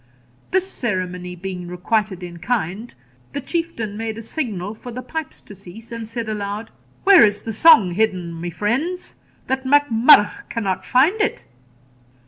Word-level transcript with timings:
This 0.49 0.67
ceremony 0.67 1.35
being 1.35 1.67
requited 1.67 2.23
in 2.23 2.39
kind, 2.39 2.95
the 3.33 3.39
Chieftain 3.39 3.95
made 3.97 4.17
a 4.17 4.23
signal 4.23 4.73
for 4.73 4.91
the 4.91 5.03
pipes 5.03 5.41
to 5.41 5.53
cease, 5.53 5.91
and 5.91 6.09
said 6.09 6.27
aloud, 6.27 6.71
'Where 7.03 7.23
is 7.23 7.43
the 7.43 7.53
song 7.53 7.93
hidden, 7.93 8.33
my 8.33 8.49
friends, 8.49 9.17
that 9.45 9.63
Mac 9.63 9.91
Murrough 9.91 10.43
cannot 10.49 10.85
find 10.87 11.21
it?' 11.21 11.45